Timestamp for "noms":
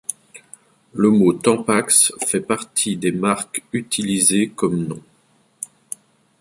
4.87-5.03